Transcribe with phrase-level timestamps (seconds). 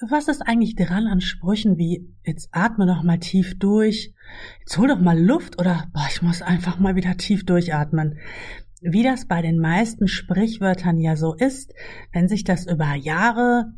[0.00, 4.12] Was ist eigentlich dran an Sprüchen wie jetzt atme doch mal tief durch,
[4.58, 8.18] jetzt hol doch mal Luft oder boah, ich muss einfach mal wieder tief durchatmen.
[8.80, 11.72] Wie das bei den meisten Sprichwörtern ja so ist,
[12.12, 13.72] wenn sich das über Jahre,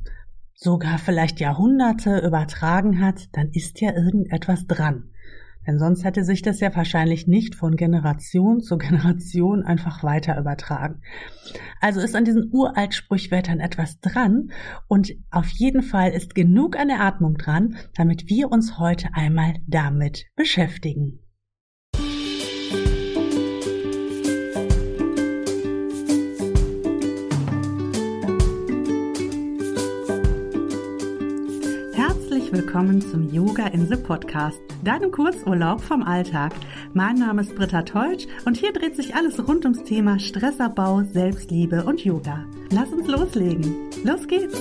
[0.54, 5.10] sogar vielleicht Jahrhunderte übertragen hat, dann ist ja irgendetwas dran.
[5.67, 11.03] Denn sonst hätte sich das ja wahrscheinlich nicht von Generation zu Generation einfach weiter übertragen.
[11.81, 14.50] Also ist an diesen uralt Sprichwörtern etwas dran
[14.88, 19.55] und auf jeden Fall ist genug an der Atmung dran, damit wir uns heute einmal
[19.66, 21.20] damit beschäftigen.
[32.52, 36.52] Willkommen zum Yoga Insel Podcast, deinem Kurzurlaub vom Alltag.
[36.95, 41.84] Mein Name ist Britta Teutsch und hier dreht sich alles rund ums Thema Stressabbau, Selbstliebe
[41.84, 42.45] und Yoga.
[42.70, 43.91] Lass uns loslegen.
[44.05, 44.56] Los geht's!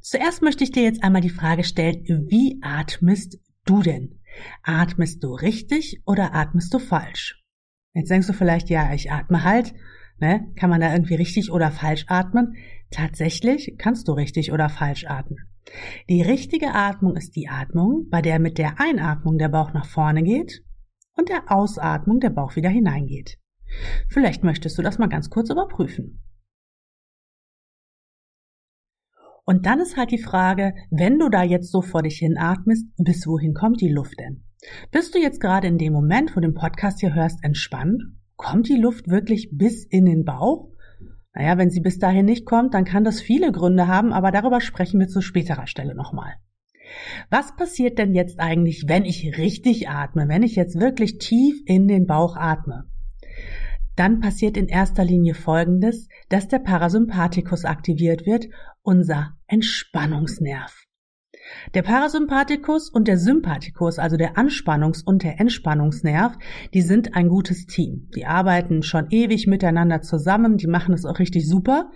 [0.00, 4.20] Zuerst möchte ich dir jetzt einmal die Frage stellen, wie atmest du denn?
[4.62, 7.43] Atmest du richtig oder atmest du falsch?
[7.94, 9.72] Jetzt denkst du vielleicht, ja, ich atme halt.
[10.18, 10.52] Ne?
[10.56, 12.56] Kann man da irgendwie richtig oder falsch atmen?
[12.90, 15.38] Tatsächlich kannst du richtig oder falsch atmen.
[16.08, 20.22] Die richtige Atmung ist die Atmung, bei der mit der Einatmung der Bauch nach vorne
[20.22, 20.62] geht
[21.16, 23.38] und der Ausatmung der Bauch wieder hineingeht.
[24.08, 26.20] Vielleicht möchtest du das mal ganz kurz überprüfen.
[29.46, 32.86] Und dann ist halt die Frage, wenn du da jetzt so vor dich hin atmest,
[32.96, 34.44] bis wohin kommt die Luft denn?
[34.90, 38.02] Bist du jetzt gerade in dem Moment, wo du den Podcast hier hörst, entspannt?
[38.36, 40.70] Kommt die Luft wirklich bis in den Bauch?
[41.34, 44.60] Naja, wenn sie bis dahin nicht kommt, dann kann das viele Gründe haben, aber darüber
[44.60, 46.34] sprechen wir zu späterer Stelle nochmal.
[47.30, 51.88] Was passiert denn jetzt eigentlich, wenn ich richtig atme, wenn ich jetzt wirklich tief in
[51.88, 52.84] den Bauch atme?
[53.96, 58.46] Dann passiert in erster Linie Folgendes, dass der Parasympathikus aktiviert wird,
[58.82, 60.83] unser Entspannungsnerv.
[61.74, 66.36] Der Parasympathikus und der Sympathikus, also der Anspannungs- und der Entspannungsnerv,
[66.72, 68.08] die sind ein gutes Team.
[68.14, 71.90] Die arbeiten schon ewig miteinander zusammen, die machen es auch richtig super.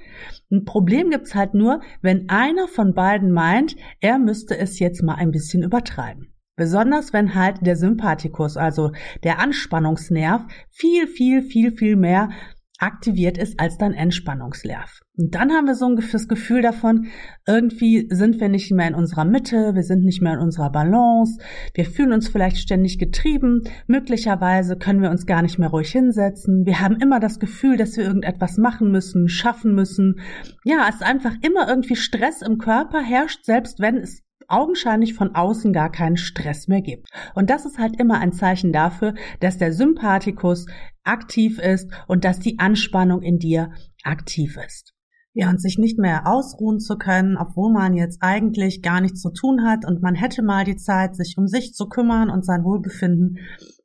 [0.51, 5.15] Ein Problem gibt's halt nur, wenn einer von beiden meint, er müsste es jetzt mal
[5.15, 6.33] ein bisschen übertreiben.
[6.57, 8.91] Besonders wenn halt der Sympathikus, also
[9.23, 12.31] der Anspannungsnerv, viel, viel, viel, viel mehr
[12.79, 15.01] aktiviert ist als dein Entspannungsnerv.
[15.17, 17.09] Und dann haben wir so ein Gefühl davon,
[17.47, 21.41] irgendwie sind wir nicht mehr in unserer Mitte, wir sind nicht mehr in unserer Balance,
[21.75, 26.67] wir fühlen uns vielleicht ständig getrieben, möglicherweise können wir uns gar nicht mehr ruhig hinsetzen,
[26.67, 30.21] wir haben immer das Gefühl, dass wir irgendetwas machen müssen, schaffen müssen.
[30.65, 35.35] Ja, es ist einfach immer irgendwie Stress im Körper herrscht, selbst wenn es augenscheinlich von
[35.35, 37.09] außen gar keinen Stress mehr gibt.
[37.35, 40.67] Und das ist halt immer ein Zeichen dafür, dass der Sympathikus
[41.05, 43.71] aktiv ist und dass die Anspannung in dir
[44.03, 44.95] aktiv ist.
[45.35, 49.31] Ja, und sich nicht mehr ausruhen zu können, obwohl man jetzt eigentlich gar nichts zu
[49.31, 52.65] tun hat und man hätte mal die Zeit, sich um sich zu kümmern und sein
[52.65, 53.39] Wohlbefinden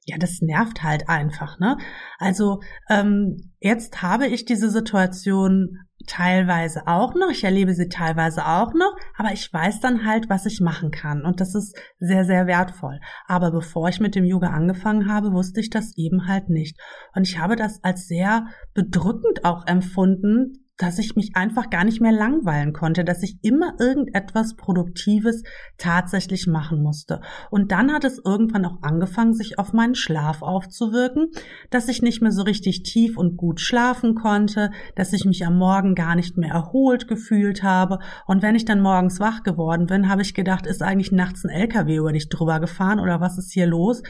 [0.06, 1.78] ja, das nervt halt einfach, ne?
[2.18, 2.60] Also
[2.90, 5.78] ähm, jetzt habe ich diese Situation
[6.08, 10.46] teilweise auch noch, ich erlebe sie teilweise auch noch, aber ich weiß dann halt, was
[10.46, 13.00] ich machen kann und das ist sehr, sehr wertvoll.
[13.28, 16.80] Aber bevor ich mit dem Yoga angefangen habe, wusste ich das eben halt nicht.
[17.16, 22.02] Und ich habe das als sehr bedrückend auch empfunden, dass ich mich einfach gar nicht
[22.02, 25.44] mehr langweilen konnte, dass ich immer irgendetwas Produktives
[25.78, 27.22] tatsächlich machen musste.
[27.52, 31.30] Und dann hat es irgendwann auch angefangen, sich auf meinen Schlaf aufzuwirken,
[31.70, 35.58] dass ich nicht mehr so richtig tief und gut schlafen konnte, dass ich mich am
[35.58, 38.00] Morgen gar nicht mehr erholt gefühlt habe.
[38.26, 41.50] Und wenn ich dann morgens wach geworden bin, habe ich gedacht, ist eigentlich nachts ein
[41.50, 44.02] LKW über dich drüber gefahren oder was ist hier los?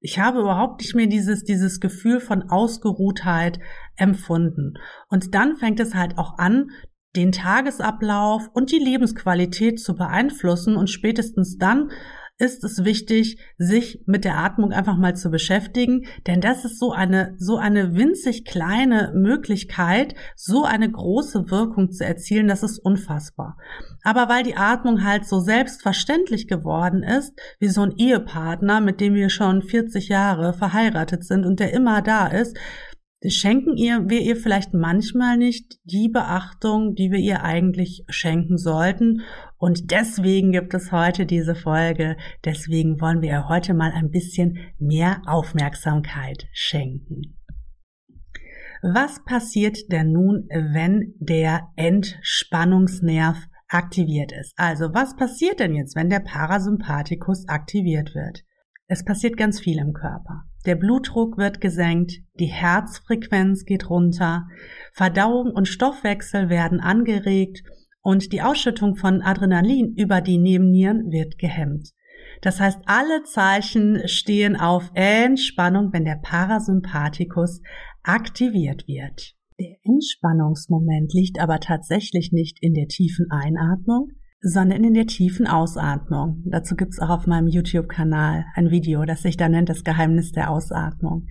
[0.00, 3.58] Ich habe überhaupt nicht mehr dieses, dieses Gefühl von Ausgeruhtheit
[3.96, 4.74] empfunden.
[5.08, 6.70] Und dann fängt es halt auch an,
[7.16, 11.90] den Tagesablauf und die Lebensqualität zu beeinflussen und spätestens dann
[12.38, 16.92] ist es wichtig, sich mit der Atmung einfach mal zu beschäftigen, denn das ist so
[16.92, 23.58] eine, so eine winzig kleine Möglichkeit, so eine große Wirkung zu erzielen, das ist unfassbar.
[24.04, 29.14] Aber weil die Atmung halt so selbstverständlich geworden ist, wie so ein Ehepartner, mit dem
[29.14, 32.56] wir schon 40 Jahre verheiratet sind und der immer da ist,
[33.26, 39.22] schenken ihr, wir ihr vielleicht manchmal nicht die Beachtung, die wir ihr eigentlich schenken sollten.
[39.56, 42.16] Und deswegen gibt es heute diese Folge.
[42.44, 47.38] Deswegen wollen wir ihr heute mal ein bisschen mehr Aufmerksamkeit schenken.
[48.82, 53.36] Was passiert denn nun, wenn der Entspannungsnerv
[53.66, 54.52] aktiviert ist?
[54.56, 58.44] Also was passiert denn jetzt, wenn der Parasympathikus aktiviert wird?
[58.90, 60.44] Es passiert ganz viel im Körper.
[60.64, 64.48] der Blutdruck wird gesenkt, die Herzfrequenz geht runter,
[64.92, 67.62] Verdauung und Stoffwechsel werden angeregt
[68.00, 71.90] und die Ausschüttung von Adrenalin über die Nebennieren wird gehemmt.
[72.42, 77.60] Das heißt, alle Zeichen stehen auf Entspannung, wenn der Parasympathikus
[78.02, 79.34] aktiviert wird.
[79.60, 86.42] Der Entspannungsmoment liegt aber tatsächlich nicht in der tiefen Einatmung, sondern in der tiefen Ausatmung.
[86.46, 90.50] Dazu gibt's auch auf meinem YouTube-Kanal ein Video, das sich da nennt das Geheimnis der
[90.50, 91.26] Ausatmung.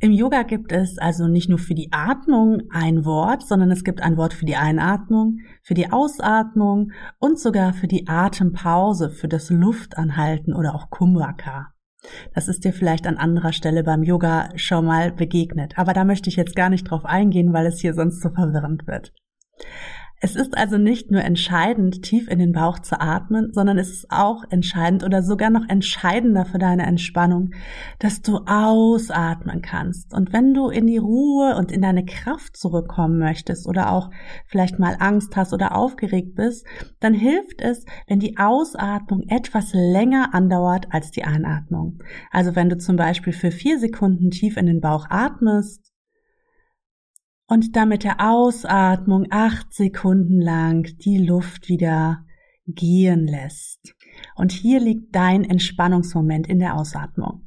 [0.00, 4.00] Im Yoga gibt es also nicht nur für die Atmung ein Wort, sondern es gibt
[4.02, 6.90] ein Wort für die Einatmung, für die Ausatmung
[7.20, 11.68] und sogar für die Atempause, für das Luftanhalten oder auch Kumraka.
[12.34, 15.78] Das ist dir vielleicht an anderer Stelle beim Yoga schon mal begegnet.
[15.78, 18.88] Aber da möchte ich jetzt gar nicht drauf eingehen, weil es hier sonst so verwirrend
[18.88, 19.12] wird.
[20.24, 24.06] Es ist also nicht nur entscheidend, tief in den Bauch zu atmen, sondern es ist
[24.08, 27.50] auch entscheidend oder sogar noch entscheidender für deine Entspannung,
[27.98, 30.14] dass du ausatmen kannst.
[30.14, 34.10] Und wenn du in die Ruhe und in deine Kraft zurückkommen möchtest oder auch
[34.46, 36.64] vielleicht mal Angst hast oder aufgeregt bist,
[37.00, 41.98] dann hilft es, wenn die Ausatmung etwas länger andauert als die Einatmung.
[42.30, 45.91] Also wenn du zum Beispiel für vier Sekunden tief in den Bauch atmest,
[47.52, 52.24] und dann mit der Ausatmung acht Sekunden lang die Luft wieder
[52.66, 53.94] gehen lässt.
[54.34, 57.46] Und hier liegt dein Entspannungsmoment in der Ausatmung.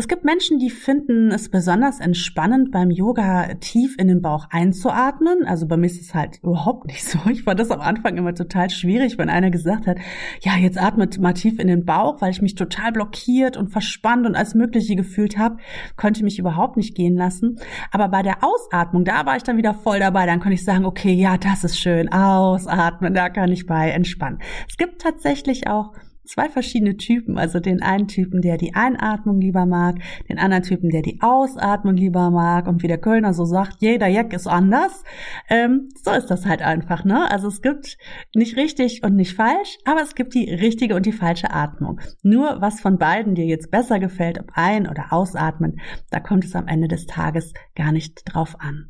[0.00, 5.44] Es gibt Menschen, die finden es besonders entspannend beim Yoga tief in den Bauch einzuatmen.
[5.44, 7.18] Also bei mir ist es halt überhaupt nicht so.
[7.28, 9.98] Ich fand das am Anfang immer total schwierig, wenn einer gesagt hat,
[10.40, 14.24] ja, jetzt atmet mal tief in den Bauch, weil ich mich total blockiert und verspannt
[14.24, 15.58] und alles Mögliche gefühlt habe,
[15.96, 17.58] konnte mich überhaupt nicht gehen lassen.
[17.92, 20.24] Aber bei der Ausatmung, da war ich dann wieder voll dabei.
[20.24, 22.10] Dann konnte ich sagen, okay, ja, das ist schön.
[22.10, 24.38] Ausatmen, da kann ich bei entspannen.
[24.66, 25.92] Es gibt tatsächlich auch
[26.30, 27.38] zwei verschiedene Typen.
[27.38, 29.96] Also den einen Typen, der die Einatmung lieber mag,
[30.28, 32.68] den anderen Typen, der die Ausatmung lieber mag.
[32.68, 35.04] Und wie der Kölner so sagt, jeder Jack ist anders.
[35.48, 37.30] Ähm, so ist das halt einfach, ne?
[37.30, 37.98] Also es gibt
[38.34, 42.00] nicht richtig und nicht falsch, aber es gibt die richtige und die falsche Atmung.
[42.22, 45.80] Nur was von beiden dir jetzt besser gefällt, ob ein- oder ausatmen,
[46.10, 48.89] da kommt es am Ende des Tages gar nicht drauf an.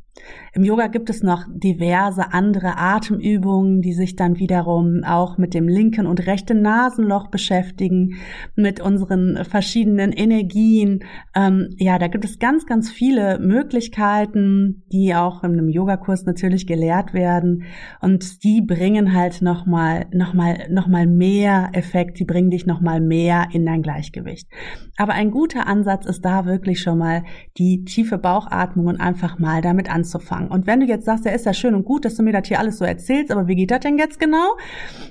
[0.52, 5.68] Im Yoga gibt es noch diverse andere Atemübungen, die sich dann wiederum auch mit dem
[5.68, 8.16] linken und rechten Nasenloch beschäftigen,
[8.56, 11.04] mit unseren verschiedenen Energien.
[11.36, 16.66] Ähm, ja, da gibt es ganz, ganz viele Möglichkeiten, die auch in einem Yogakurs natürlich
[16.66, 17.62] gelehrt werden.
[18.00, 23.64] Und die bringen halt nochmal, nochmal, nochmal mehr Effekt, die bringen dich nochmal mehr in
[23.64, 24.48] dein Gleichgewicht.
[24.96, 27.22] Aber ein guter Ansatz ist da wirklich schon mal
[27.56, 30.50] die tiefe Bauchatmung und einfach mal damit anzufangen anzufangen.
[30.50, 32.48] Und wenn du jetzt sagst, ja, ist ja schön und gut, dass du mir das
[32.48, 34.56] hier alles so erzählst, aber wie geht das denn jetzt genau?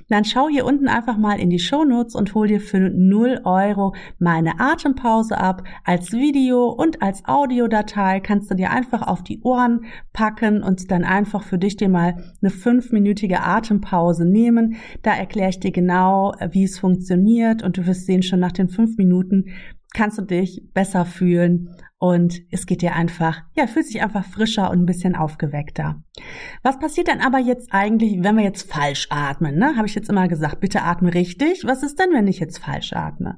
[0.09, 3.41] Dann schau hier unten einfach mal in die Show Notes und hol dir für 0
[3.45, 5.63] Euro meine Atempause ab.
[5.83, 11.03] Als Video und als Audiodatei kannst du dir einfach auf die Ohren packen und dann
[11.03, 14.75] einfach für dich dir mal eine fünfminütige Atempause nehmen.
[15.03, 18.69] Da erkläre ich dir genau, wie es funktioniert und du wirst sehen, schon nach den
[18.69, 19.45] fünf Minuten
[19.93, 21.69] kannst du dich besser fühlen
[21.99, 26.01] und es geht dir einfach, ja, fühlt sich einfach frischer und ein bisschen aufgeweckter.
[26.63, 29.57] Was passiert dann aber jetzt eigentlich, wenn wir jetzt falsch atmen?
[29.57, 29.75] Ne?
[29.75, 31.65] Habe ich jetzt immer gesagt, bitte atme richtig.
[31.65, 33.37] Was ist denn, wenn ich jetzt falsch atme?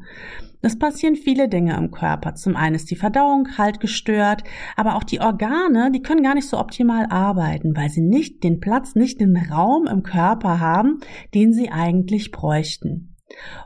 [0.61, 2.35] Es passieren viele Dinge im Körper.
[2.35, 4.43] Zum einen ist die Verdauung halt gestört,
[4.75, 8.59] aber auch die Organe, die können gar nicht so optimal arbeiten, weil sie nicht den
[8.59, 11.00] Platz, nicht den Raum im Körper haben,
[11.33, 13.11] den sie eigentlich bräuchten.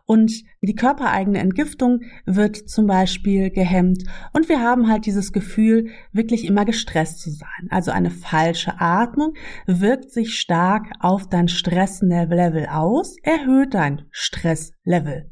[0.06, 0.32] Und
[0.62, 4.04] die körpereigene Entgiftung wird zum Beispiel gehemmt
[4.34, 7.68] und wir haben halt dieses Gefühl, wirklich immer gestresst zu sein.
[7.70, 9.34] Also eine falsche Atmung
[9.66, 15.32] wirkt sich stark auf dein Stresslevel aus, erhöht dein Stresslevel,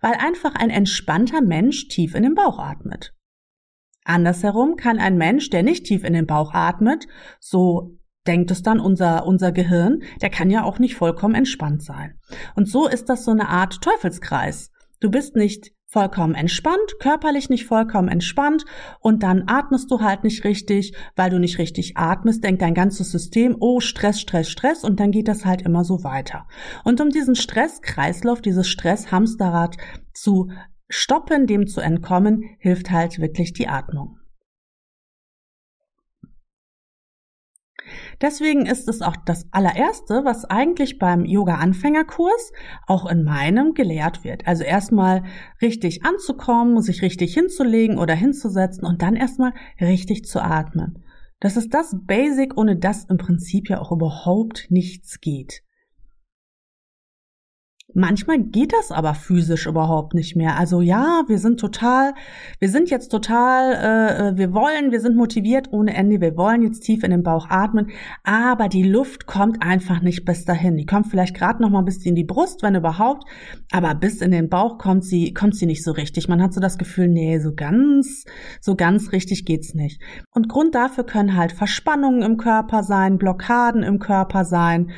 [0.00, 3.14] weil einfach ein entspannter Mensch tief in den Bauch atmet.
[4.04, 7.06] Andersherum kann ein Mensch, der nicht tief in den Bauch atmet,
[7.40, 7.97] so
[8.28, 12.14] denkt es dann unser, unser Gehirn, der kann ja auch nicht vollkommen entspannt sein.
[12.54, 14.70] Und so ist das so eine Art Teufelskreis.
[15.00, 18.66] Du bist nicht vollkommen entspannt, körperlich nicht vollkommen entspannt
[19.00, 23.10] und dann atmest du halt nicht richtig, weil du nicht richtig atmest, denkt dein ganzes
[23.10, 26.46] System, oh, Stress, Stress, Stress und dann geht das halt immer so weiter.
[26.84, 29.78] Und um diesen Stresskreislauf, dieses Stresshamsterrad
[30.12, 30.50] zu
[30.90, 34.17] stoppen, dem zu entkommen, hilft halt wirklich die Atmung.
[38.20, 42.52] Deswegen ist es auch das allererste, was eigentlich beim Yoga-Anfängerkurs
[42.86, 44.46] auch in meinem gelehrt wird.
[44.46, 45.22] Also erstmal
[45.62, 51.04] richtig anzukommen, sich richtig hinzulegen oder hinzusetzen und dann erstmal richtig zu atmen.
[51.40, 55.62] Das ist das Basic, ohne das im Prinzip ja auch überhaupt nichts geht.
[57.94, 60.58] Manchmal geht das aber physisch überhaupt nicht mehr.
[60.58, 62.12] Also ja, wir sind total,
[62.60, 66.62] wir sind jetzt total, äh, äh, wir wollen, wir sind motiviert ohne Ende, wir wollen
[66.62, 67.88] jetzt tief in den Bauch atmen,
[68.24, 70.76] aber die Luft kommt einfach nicht bis dahin.
[70.76, 73.24] Die kommt vielleicht gerade noch mal bis in die Brust, wenn überhaupt,
[73.72, 76.28] aber bis in den Bauch kommt sie, kommt sie nicht so richtig.
[76.28, 78.26] Man hat so das Gefühl, nee, so ganz,
[78.60, 80.02] so ganz richtig geht's nicht.
[80.34, 84.90] Und Grund dafür können halt Verspannungen im Körper sein, Blockaden im Körper sein.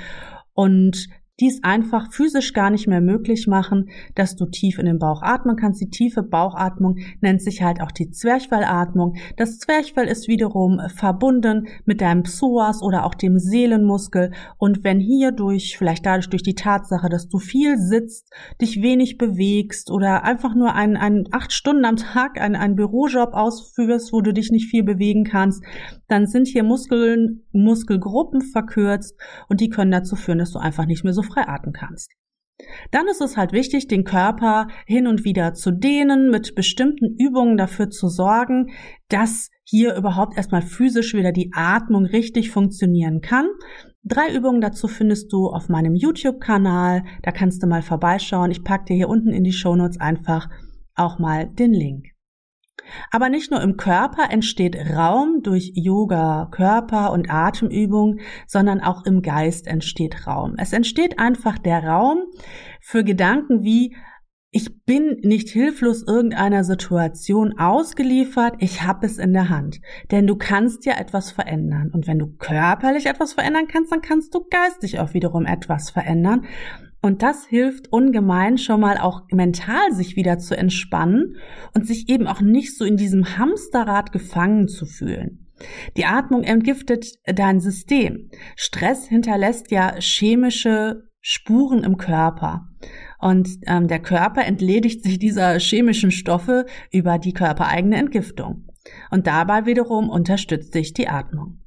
[0.54, 1.09] Und
[1.40, 5.56] dies einfach physisch gar nicht mehr möglich machen, dass du tief in den Bauch atmen
[5.56, 5.80] kannst.
[5.80, 9.14] Die tiefe Bauchatmung nennt sich halt auch die Zwerchfellatmung.
[9.37, 14.32] Das Zwerchfell ist wiederum verbunden mit deinem Psoas oder auch dem Seelenmuskel.
[14.59, 18.30] Und wenn hier durch, vielleicht dadurch durch die Tatsache, dass du viel sitzt,
[18.61, 23.32] dich wenig bewegst oder einfach nur ein, ein acht Stunden am Tag einen, einen Bürojob
[23.32, 25.64] ausführst, wo du dich nicht viel bewegen kannst,
[26.09, 29.16] dann sind hier Muskeln, Muskelgruppen verkürzt
[29.49, 32.12] und die können dazu führen, dass du einfach nicht mehr so frei atmen kannst.
[32.90, 37.56] Dann ist es halt wichtig, den Körper hin und wieder zu dehnen, mit bestimmten Übungen
[37.56, 38.72] dafür zu sorgen,
[39.08, 43.46] dass hier überhaupt erstmal physisch wieder die Atmung richtig funktionieren kann.
[44.02, 47.04] Drei Übungen dazu findest du auf meinem YouTube-Kanal.
[47.22, 48.50] Da kannst du mal vorbeischauen.
[48.50, 50.49] Ich packe dir hier unten in die Shownotes einfach
[50.94, 52.06] auch mal den Link.
[53.11, 59.23] Aber nicht nur im Körper entsteht Raum durch Yoga, Körper und Atemübung, sondern auch im
[59.23, 60.54] Geist entsteht Raum.
[60.59, 62.25] Es entsteht einfach der Raum
[62.80, 63.94] für Gedanken wie
[64.52, 69.80] ich bin nicht hilflos irgendeiner Situation ausgeliefert, ich habe es in der Hand.
[70.11, 71.90] Denn du kannst ja etwas verändern.
[71.92, 76.47] Und wenn du körperlich etwas verändern kannst, dann kannst du geistig auch wiederum etwas verändern.
[77.02, 81.37] Und das hilft ungemein schon mal auch mental sich wieder zu entspannen
[81.75, 85.47] und sich eben auch nicht so in diesem Hamsterrad gefangen zu fühlen.
[85.97, 88.30] Die Atmung entgiftet dein System.
[88.57, 92.66] Stress hinterlässt ja chemische Spuren im Körper.
[93.19, 98.66] Und ähm, der Körper entledigt sich dieser chemischen Stoffe über die körpereigene Entgiftung.
[99.11, 101.61] Und dabei wiederum unterstützt sich die Atmung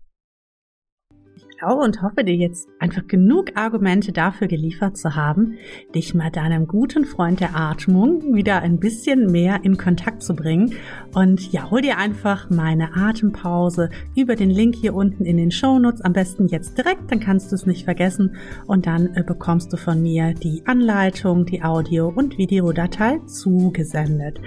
[1.64, 5.56] glaube und hoffe dir jetzt einfach genug Argumente dafür geliefert zu haben,
[5.96, 10.74] dich mit deinem guten Freund der Atmung wieder ein bisschen mehr in Kontakt zu bringen.
[11.14, 16.02] Und ja, hol dir einfach meine Atempause über den Link hier unten in den Shownotes.
[16.02, 18.36] Am besten jetzt direkt, dann kannst du es nicht vergessen.
[18.68, 24.42] Und dann äh, bekommst du von mir die Anleitung, die Audio- und Videodatei zugesendet.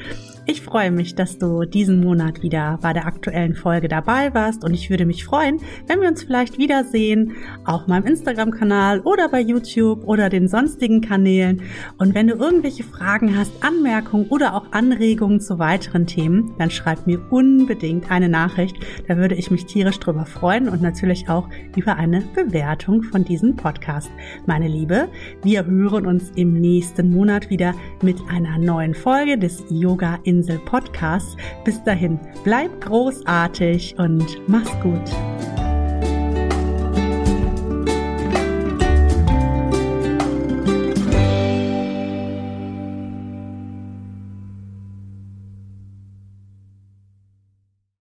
[0.48, 4.74] Ich freue mich, dass du diesen Monat wieder bei der aktuellen Folge dabei warst und
[4.74, 7.32] ich würde mich freuen, wenn wir uns vielleicht wiedersehen
[7.64, 11.62] auf meinem Instagram-Kanal oder bei YouTube oder den sonstigen Kanälen.
[11.98, 17.08] Und wenn du irgendwelche Fragen hast, Anmerkungen oder auch Anregungen zu weiteren Themen, dann schreib
[17.08, 18.76] mir unbedingt eine Nachricht.
[19.08, 23.56] Da würde ich mich tierisch drüber freuen und natürlich auch über eine Bewertung von diesem
[23.56, 24.12] Podcast.
[24.46, 25.08] Meine Liebe,
[25.42, 30.58] wir hören uns im nächsten Monat wieder mit einer neuen Folge des Yoga in Insel
[30.58, 31.36] Podcast.
[31.64, 35.65] Bis dahin, bleib großartig und mach's gut.